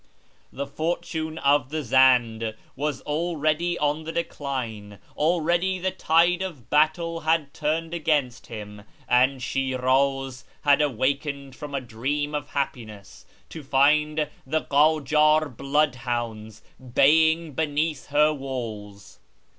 [0.51, 7.19] The fortune of the Zend was already on the decline: already the tide of battle
[7.19, 14.27] had turned against him, and Shiraz had awakened from a dream of happiness to find
[14.43, 19.19] the K;ijar bloodhounds baying beneath her walls.